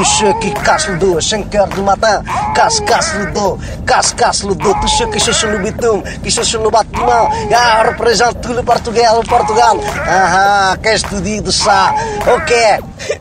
[0.00, 2.22] tous ceux qui cassent le dos à 5 heures du matin,
[2.54, 6.30] casse, casse le dos, casse, casse le dos, tous ceux qui sont le bitume, qui
[6.30, 9.76] sont sur le bâtiment, ah, représente tout le Portugal, le Portugal.
[10.06, 11.92] Ah, ah, qu'est-ce que tu dis de ça
[12.34, 12.54] Ok,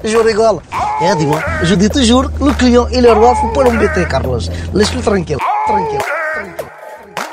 [0.06, 0.60] je rigole.
[1.02, 4.40] Eh, dis-moi, je dis toujours que le client et le roi, faut pas l'embêter, Carlos.
[4.74, 6.00] Laisse-le tranquille, tranquille.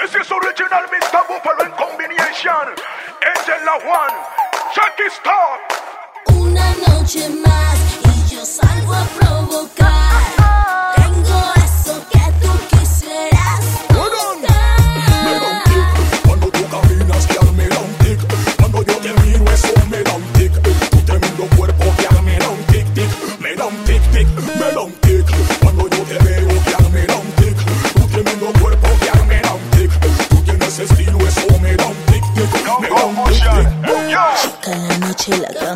[0.02, 1.20] This is original Mr.
[1.28, 2.66] Buffalo combination.
[3.30, 4.16] Angel La One.
[4.74, 5.60] Check it start.
[6.34, 7.45] Una noche
[8.46, 10.22] salgo a provocar.
[10.96, 13.64] Tengo eso que tú quisieras.
[16.24, 18.20] Cuando tú caminas, ya me da un tic.
[18.58, 20.52] Cuando yo te miro, eso me da un tic.
[20.90, 23.10] Tu tremendo cuerpo, ya me da un tic, tic.
[23.40, 24.28] Me da un tic, tic,
[24.60, 25.26] me da un tic.
[25.60, 27.56] Cuando yo te veo, ya me da un tic.
[27.94, 29.90] Tu tremendo cuerpo, ya me da un tic.
[30.28, 32.50] Tú tienes estilo, eso me da un tic, tic.
[32.80, 33.68] Me da un tic, tic.
[34.62, 35.75] Cada noche la cama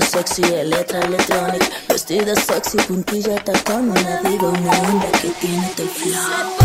[0.00, 6.61] sexy letra electrónica, vestida sexy, puntilla tacón, una diva, una onda que tiene tal flow.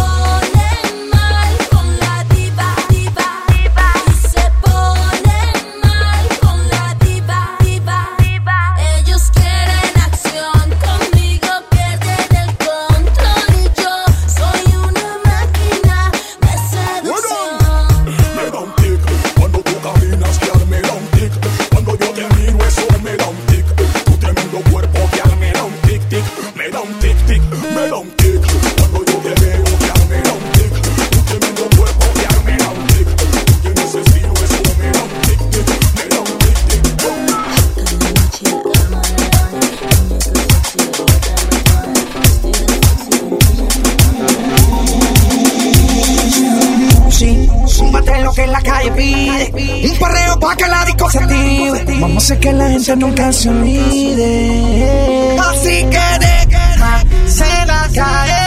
[50.39, 51.85] Pa' que la disco se active.
[51.99, 55.37] Vamos a hacer que la gente nunca se olvide.
[55.39, 58.37] Así que deja, se la caer.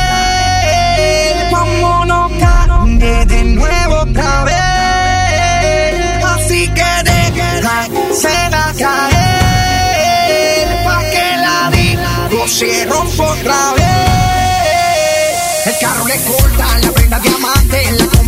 [1.53, 4.55] Vámonos cambie de nuevo otra vez.
[6.25, 7.89] Así que deja,
[8.23, 10.67] se la caer.
[10.85, 13.87] Pa' que la disco se rompa otra vez.
[15.67, 18.20] El carro le corta, la prenda diamante, la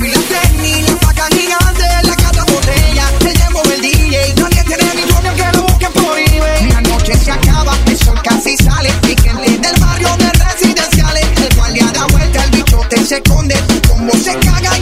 [13.12, 13.54] se esconde,
[13.86, 14.81] como se caga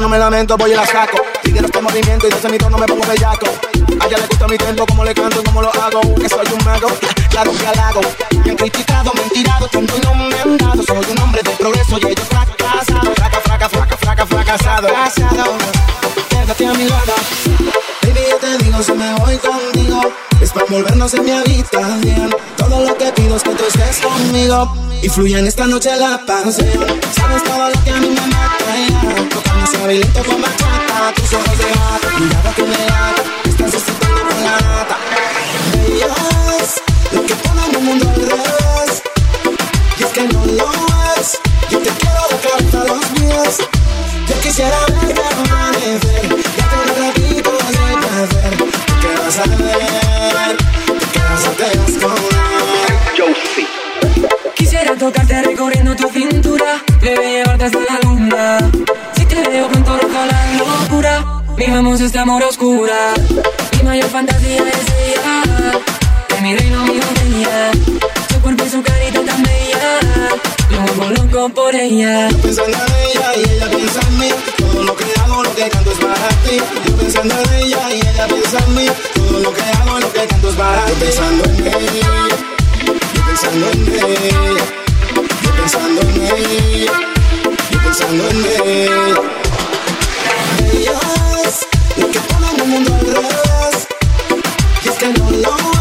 [0.00, 1.18] no me lamento, voy y la saco.
[1.42, 3.46] Tigre este movimiento y de ese mi tono me pongo bellaco.
[4.00, 6.00] A ella le gusta mi tempo, como le canto y cómo lo hago.
[6.16, 6.88] Que soy un mago,
[7.30, 8.00] claro que halago.
[8.44, 10.82] Me han criticado, me han tirado, tanto no me han dado.
[10.82, 13.14] Soy un hombre de progreso y ellos fracasados.
[13.14, 14.88] Fraca, fraca, fraca, fraca, fracasado.
[14.88, 15.52] Fracasado.
[16.28, 17.14] Quédate a mi lado.
[18.02, 20.00] Baby, yo te digo, si me voy contigo,
[20.56, 22.34] para envolvernos en mi habitación.
[22.56, 26.24] Todo lo que pido es que tú estés conmigo y fluya en esta noche la
[26.24, 26.86] pasión.
[27.14, 29.92] Sabes todo lo que a mí me mata, ya.
[29.92, 34.44] Y lento con bachata, tus ojos de gata, mirada que me lata, estás excitando con
[34.44, 34.96] la nata.
[35.86, 36.06] Ella
[37.12, 39.02] lo que pone el mundo al revés,
[39.98, 40.70] y es que no lo
[41.20, 41.38] es.
[41.70, 43.58] Yo te quiero de cabeza a los pies.
[44.28, 47.58] Yo quisiera verte amanecer, date un ratito de
[48.00, 48.56] placer.
[48.56, 48.64] ¿Tú
[49.02, 49.85] qué vas a ver?
[55.06, 58.58] Tocarte recorriendo tu cintura, bebé, llevarte hasta la luna.
[59.16, 63.14] Si te veo pronto rojo la locura, Vivamos este amor oscura.
[63.72, 65.72] Mi mayor fantasía es ella.
[66.28, 67.70] De mi reino, mi botella.
[68.30, 69.98] Su cuerpo y su carita tan bella.
[70.70, 72.28] Yo vuelvo loco por ella.
[72.28, 74.28] Yo pensando en ella y ella piensa en mí.
[74.58, 76.58] Todo lo que hago, lo que canto es para ti.
[76.86, 78.86] Yo pensando en ella y ella piensa en mí.
[79.14, 80.92] Todo lo que hago, lo que canto es para ti.
[81.00, 82.28] Pensando en ella.
[82.84, 84.85] Yo pensando en ella.
[85.66, 86.92] Pensando en ella.
[87.72, 89.20] Yo pensando en ella.
[90.72, 91.00] Ella
[91.44, 91.66] es
[91.96, 93.08] lo que pone el mundo al
[94.84, 95.75] es que no lo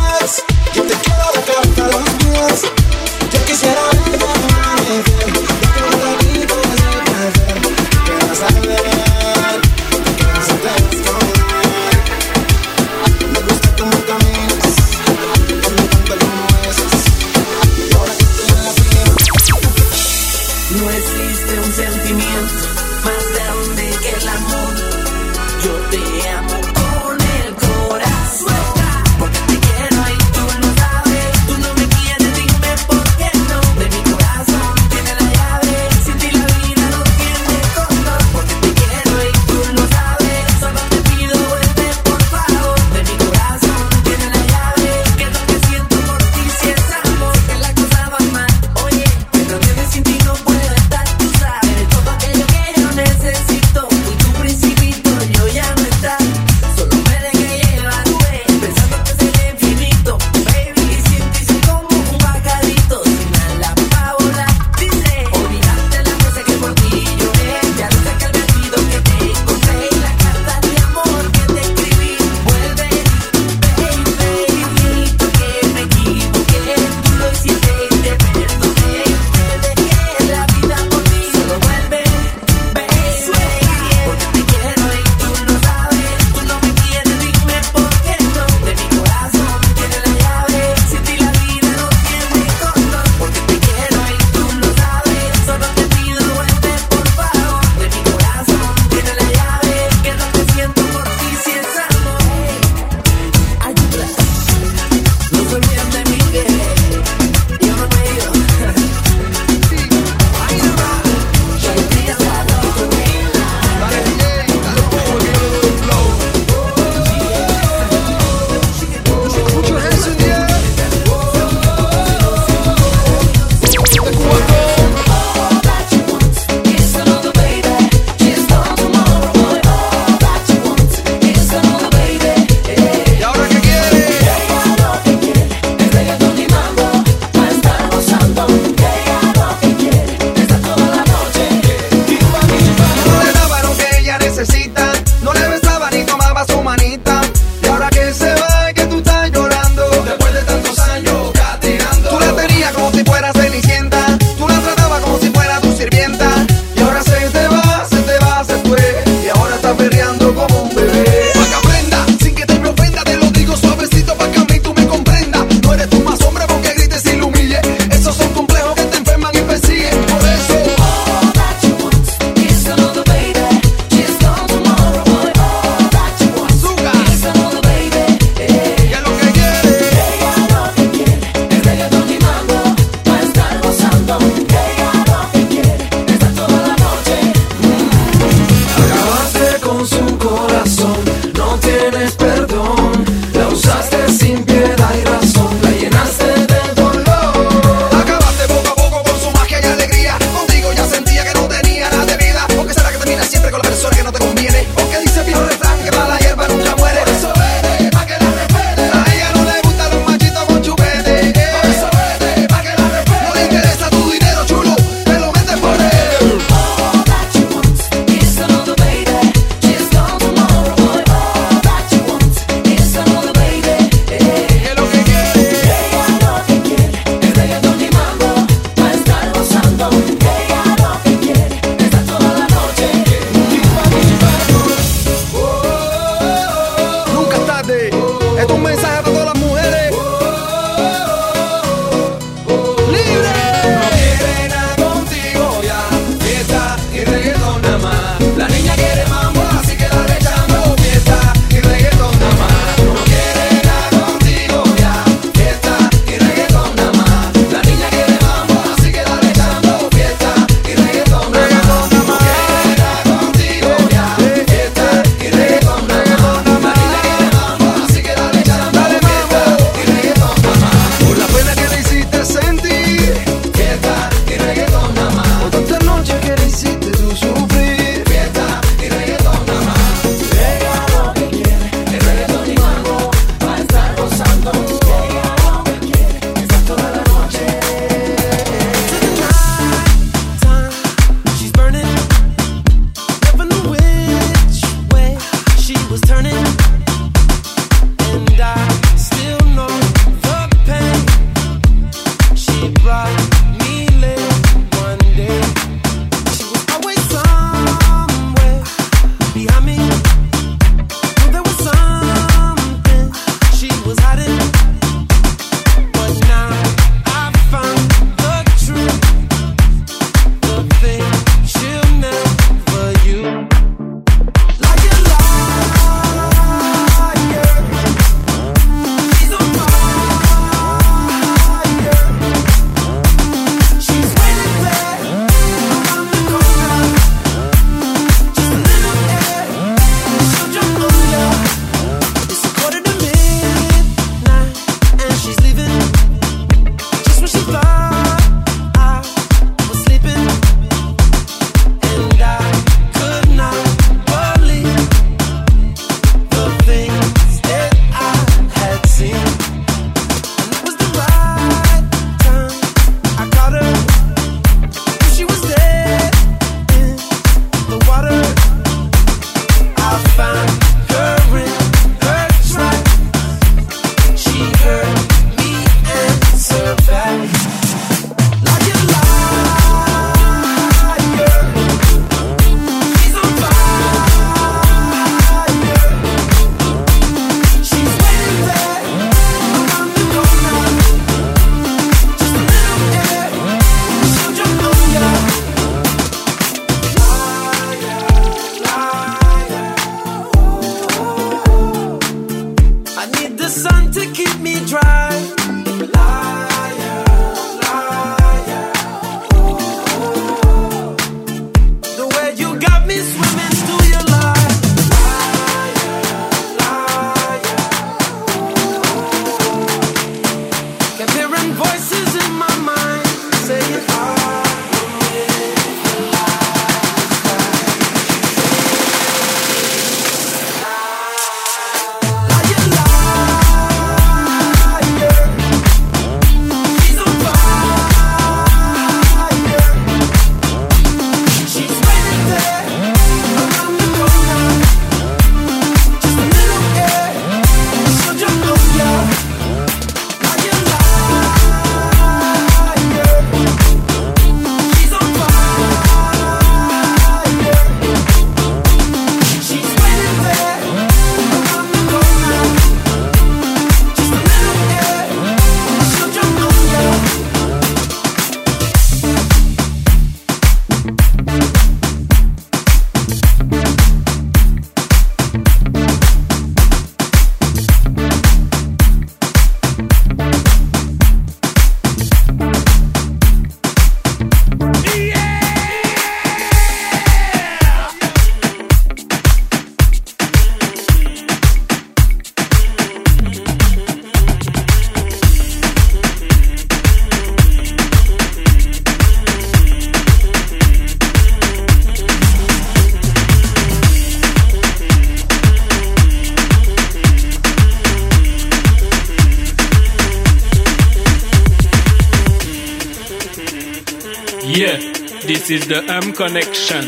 [515.68, 516.86] the M connection.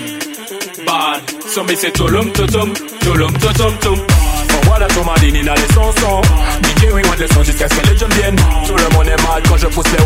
[0.85, 3.99] Bad, so me say tulum tutum, tulum tutum tum.
[4.63, 6.21] Voilà ton madine dans les chansons
[6.63, 9.41] DJ oui, les sons jusqu'à ce que les jeunes viennent Tout le monde est mal
[9.47, 10.03] quand je pousse les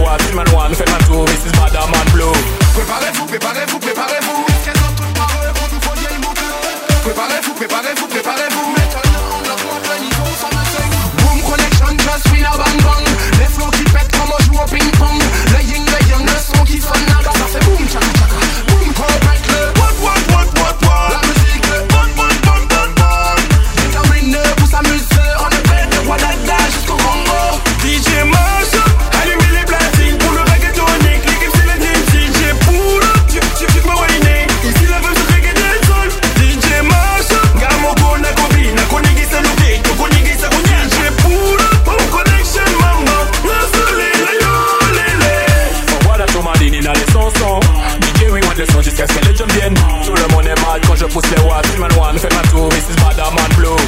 [51.01, 52.95] je pousse les watts Man one, faites ma tour, Mrs.
[53.01, 53.81] Badaman Blue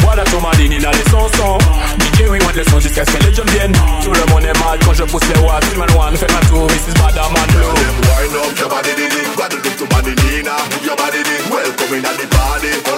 [0.00, 1.58] Voilà ton madine dans les chansons
[2.00, 3.72] DJ oui, les sons jusqu'à ce que les jeunes viennent
[4.02, 6.66] Tout le monde est mal quand je pousse les watts Man one, faites ma tour,
[6.66, 6.94] Mrs.
[7.00, 9.36] Badaman Blue Wind up your body, did it.
[9.36, 10.56] Guadeloupe to body, Nina.
[10.84, 11.42] Your body, did.
[11.50, 12.91] Welcome in at the party.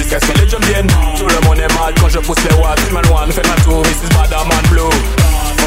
[0.00, 0.86] Jusqu'à ce que les jeunes viennent.
[1.16, 2.92] Tout le monde est mal quand je pousse les watts.
[2.92, 4.08] Man one, faites ma tour, Mrs.
[4.16, 4.96] Badaman Blue.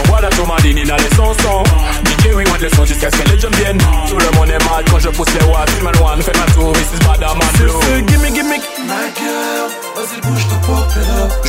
[0.08, 1.63] Voilà ton madine dans les chansons
[2.06, 3.78] DJ oui, les sons jusqu'à ce que les jeunes viennent.
[4.10, 5.82] Tout le monde est mal quand je pousse les watts.
[5.82, 7.08] Man one, faites ma tour, Mrs.
[7.08, 7.72] Badaman Blue.
[7.82, 8.58] Ce gimme gimme.
[8.86, 10.92] My girl, vas-y bouge te pop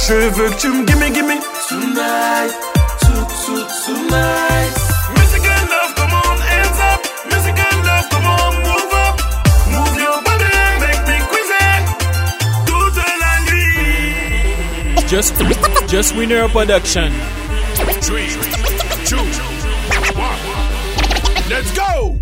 [0.09, 1.41] Je veux que tu me gimme gimme.
[1.69, 2.53] Tonight,
[3.01, 3.13] to,
[3.47, 4.84] to, tonight
[15.15, 15.39] Just,
[15.89, 17.13] just winner production
[18.03, 18.27] Three,
[19.07, 19.23] two,
[20.19, 20.41] one.
[21.49, 22.19] Let's go!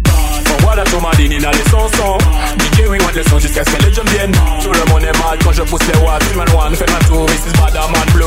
[0.61, 2.18] Voilà ton madine dans les chansons
[2.58, 2.99] DJ oui,
[3.30, 4.32] sons jusqu'à ce que les jeunes viennent
[4.62, 7.25] Tout le monde est mal quand je pousse les watts Man one, faites ma tour,
[7.25, 7.62] Mrs.
[7.62, 8.26] Badaman Blue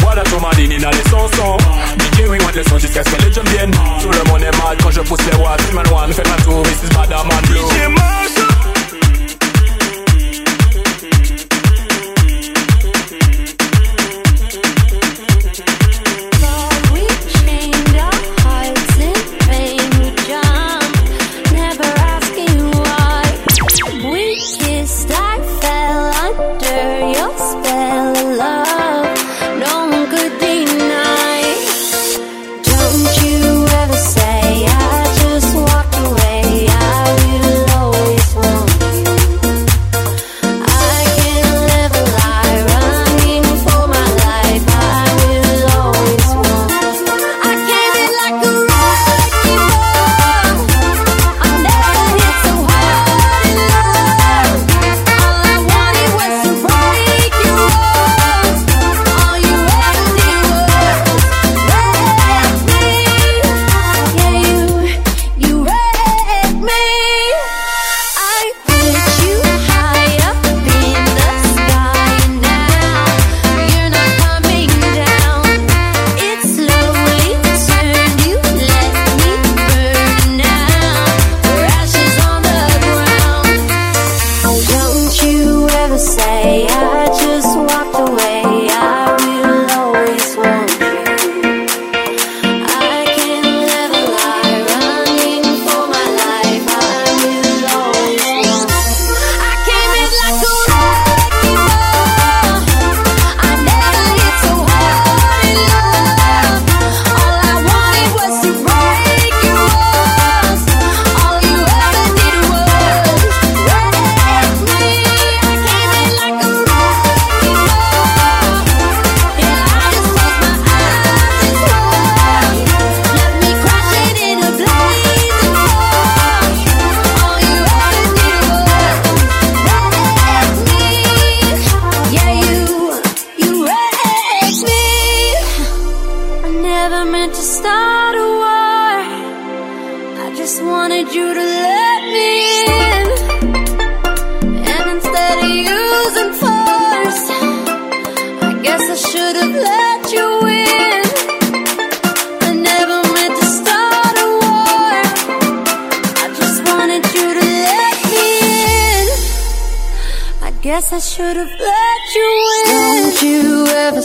[0.00, 1.58] Voilà ton madine dans les chansons
[1.98, 4.78] DJ oui, les sons jusqu'à ce que les jeunes viennent Tout le monde est mal
[4.82, 6.96] quand je pousse les watts Man one, ma tour, Mrs.
[6.96, 8.55] Badaman Blue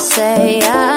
[0.01, 0.90] say I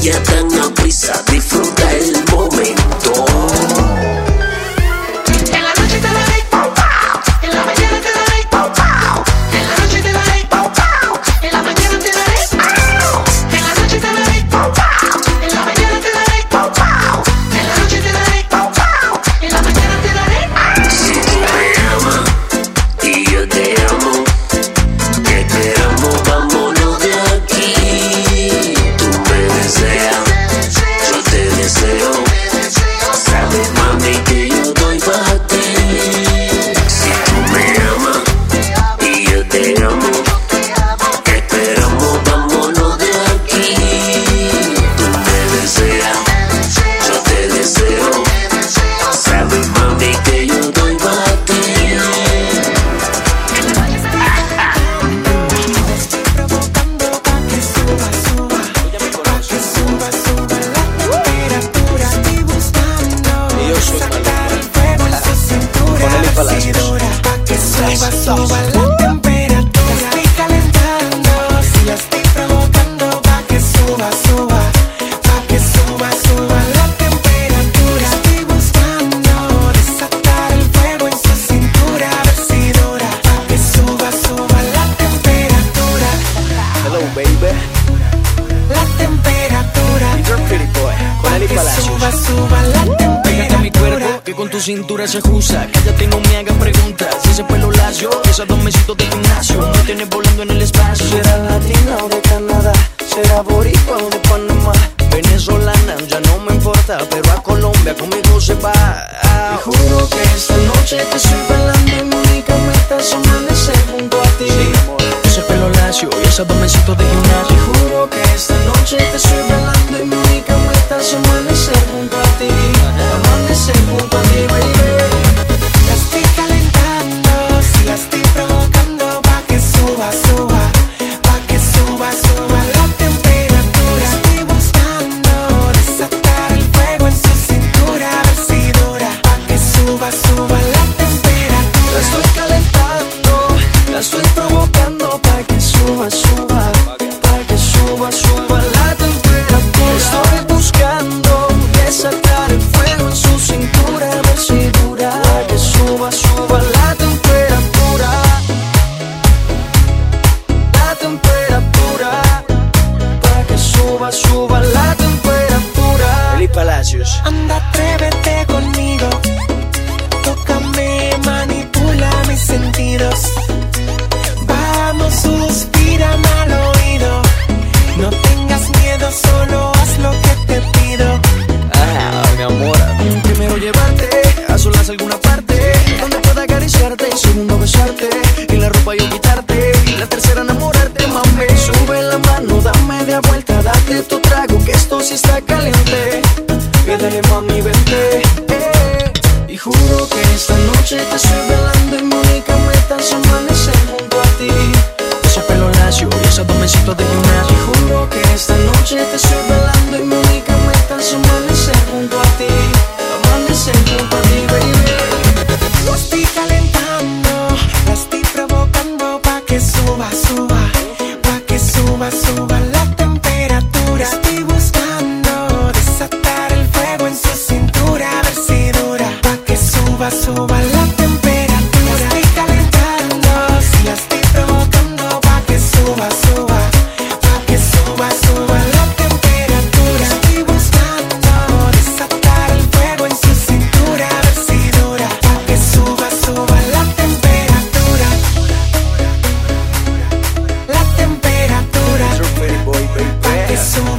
[0.00, 0.29] te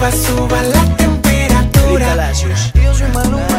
[0.10, 2.32] suba, suba la temperatura.
[2.34, 3.51] Yo soy Maluma.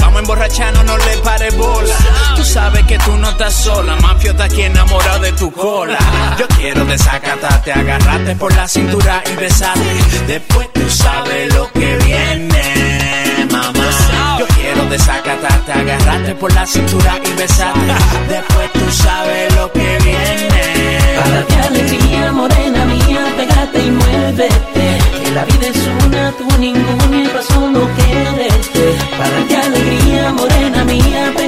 [0.00, 1.94] Vamos a emborracharnos, no le pares bola.
[2.36, 5.98] Tú sabes que tú no estás sola, mafio está aquí enamorado de tu cola.
[6.38, 9.80] Yo quiero desacatarte, agarrarte por la cintura y besarte.
[10.26, 14.36] Después tú sabes lo que viene, mamá.
[14.38, 17.94] Yo quiero desacatarte, agarrarte por la cintura y besarte.
[18.28, 21.18] Después tú sabes lo que viene.
[21.18, 24.98] Para que alegría, morena mía, pégate y muévete.
[25.22, 27.86] Que la vida es una, tú ninguna y razón no
[30.08, 31.47] mía, morena mía,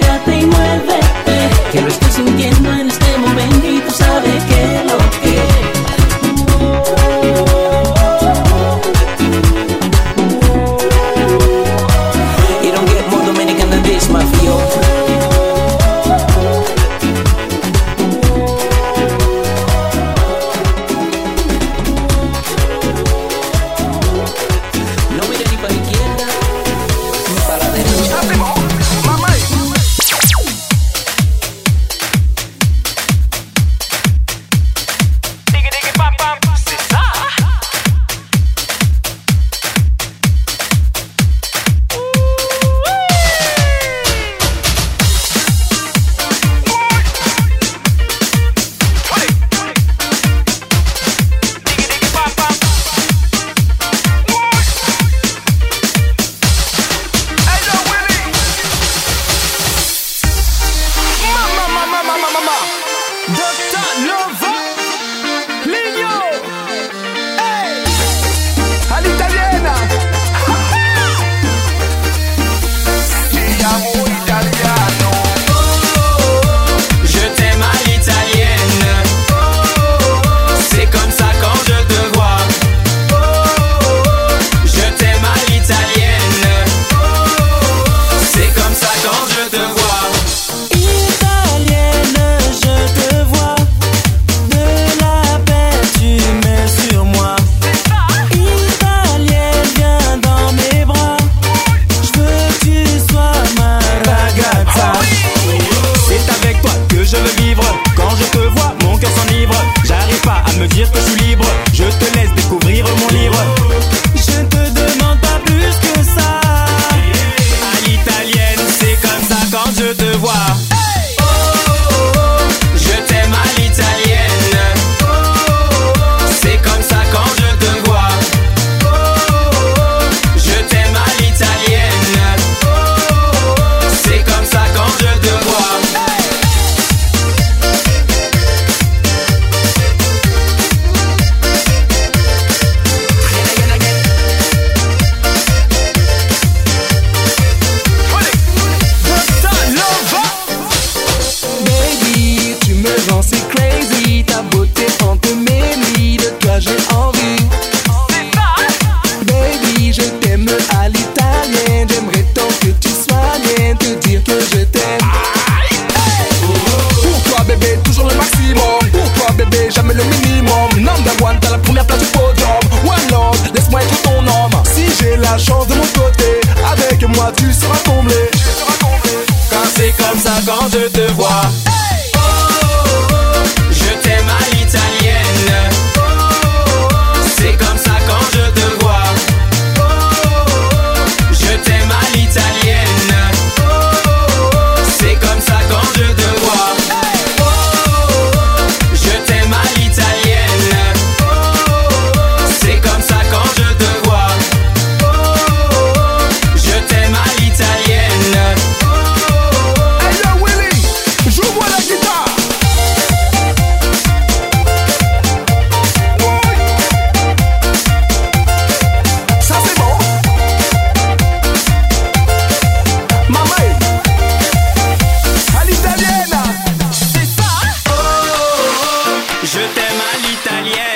[230.19, 230.90] l'italienne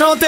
[0.00, 0.27] un qui va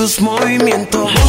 [0.00, 1.19] tus movimientos.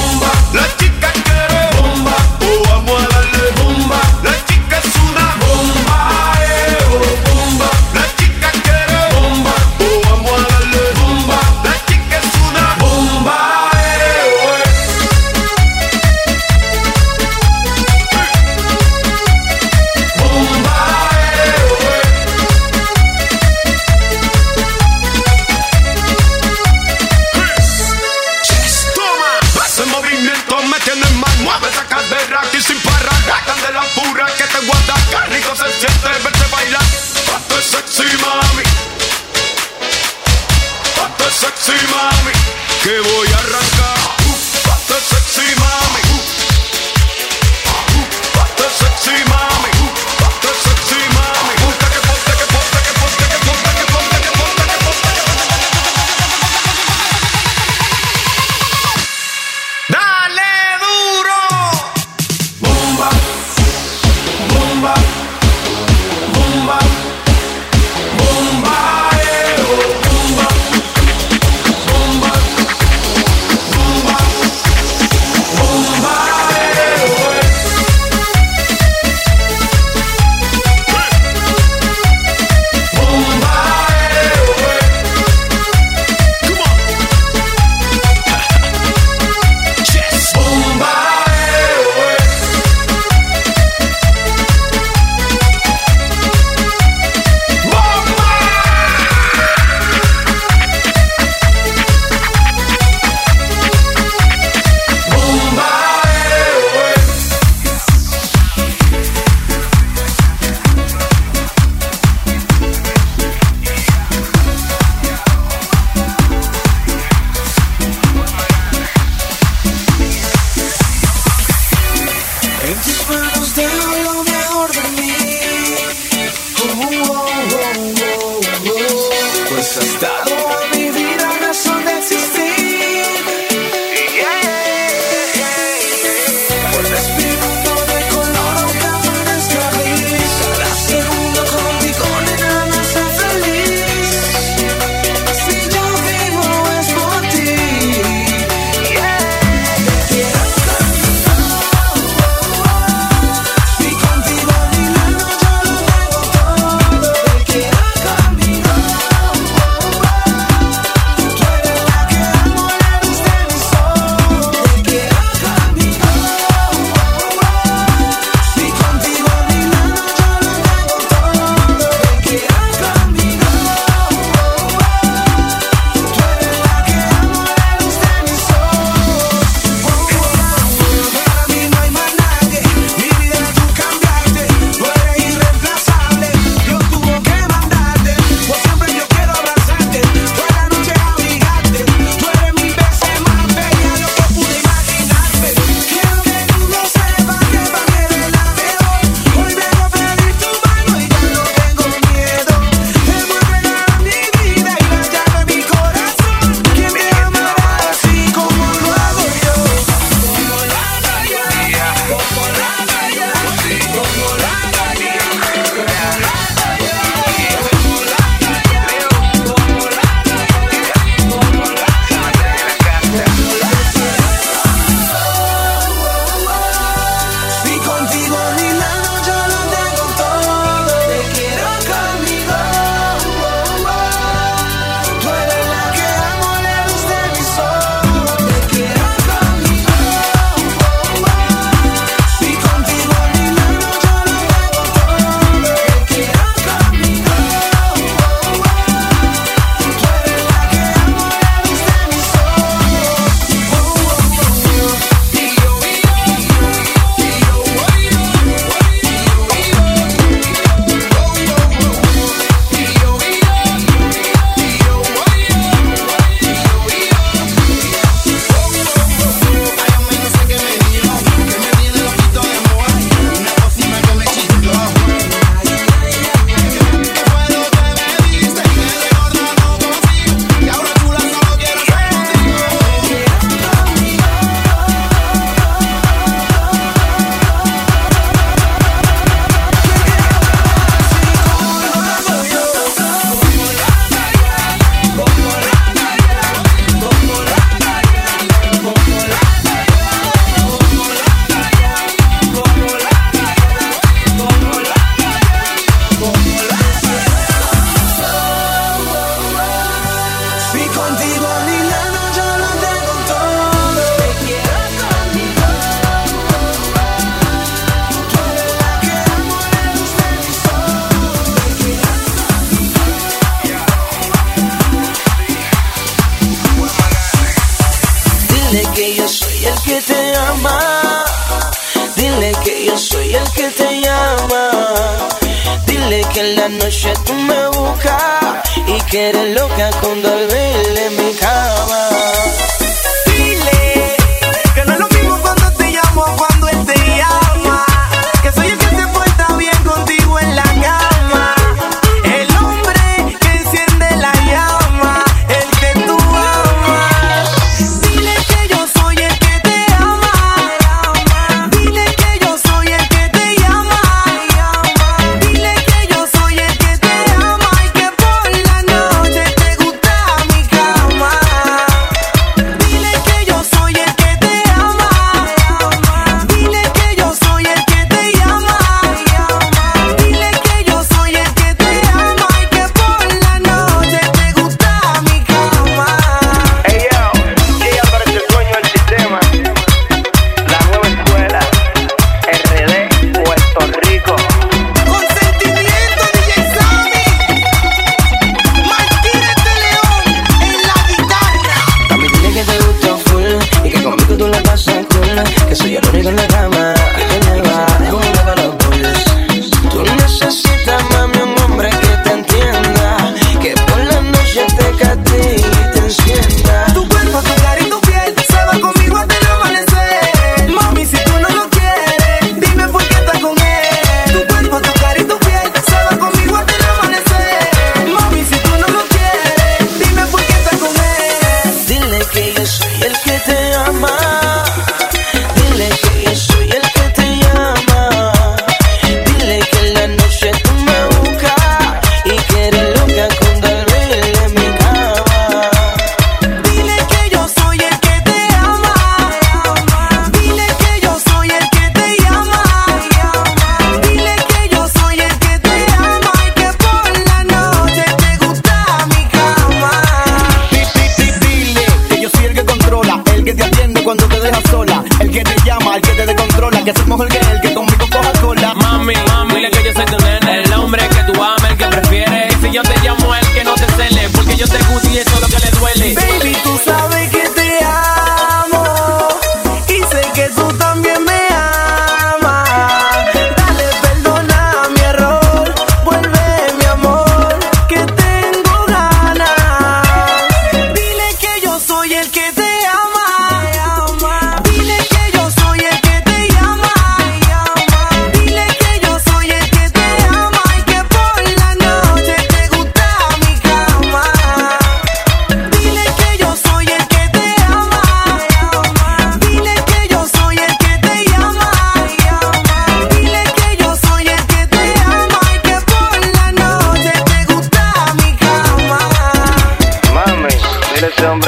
[122.83, 124.30] just burn those down.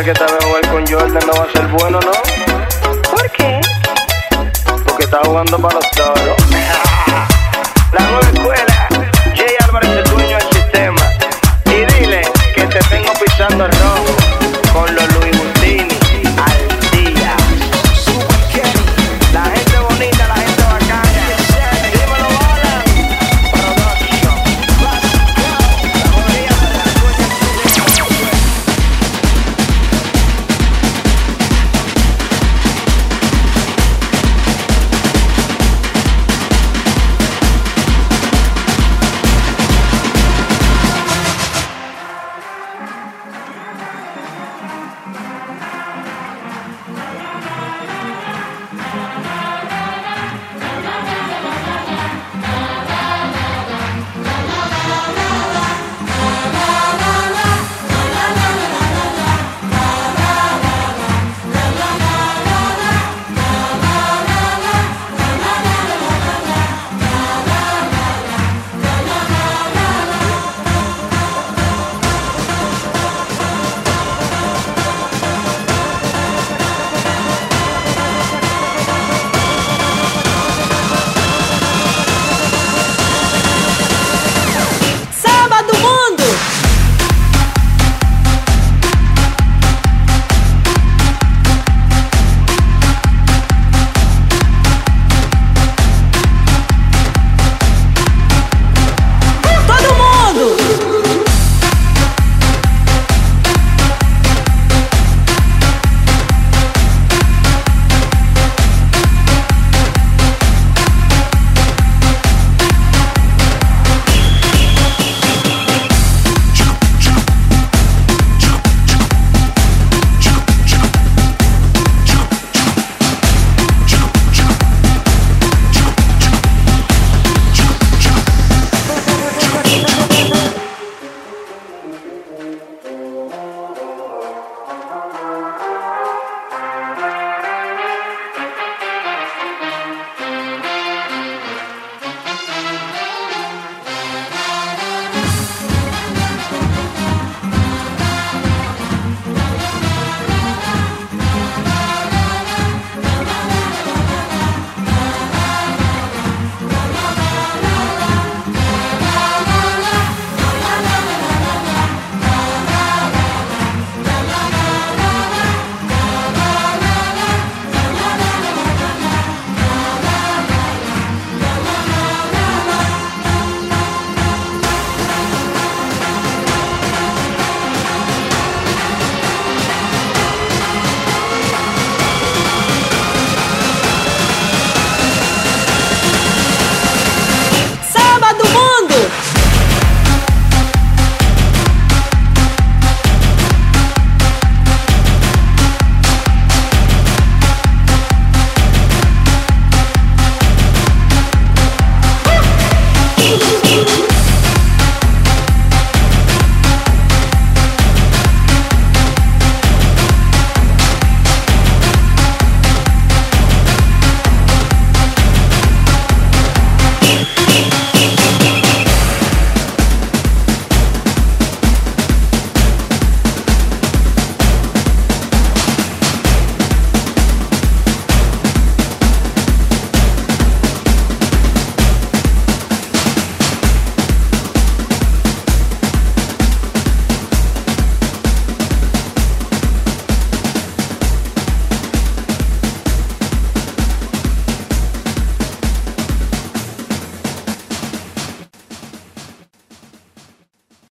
[0.03, 0.32] Que está